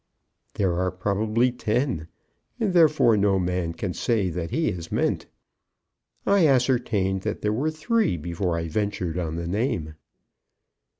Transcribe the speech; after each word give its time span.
"There 0.55 0.73
are 0.79 0.89
probably 0.89 1.51
ten, 1.51 2.07
and 2.59 2.73
therefore 2.73 3.15
no 3.15 3.37
man 3.37 3.73
can 3.73 3.93
say 3.93 4.31
that 4.31 4.49
he 4.49 4.67
is 4.69 4.91
meant. 4.91 5.27
I 6.25 6.47
ascertained 6.47 7.21
that 7.21 7.41
there 7.41 7.53
were 7.53 7.69
three 7.69 8.17
before 8.17 8.57
I 8.57 8.67
ventured 8.67 9.19
on 9.19 9.35
the 9.35 9.45
name." 9.47 9.93